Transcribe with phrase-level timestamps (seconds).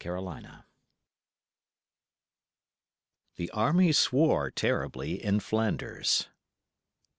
[0.03, 0.47] GROUSING
[3.35, 6.27] "The army swore terribly in Flanders."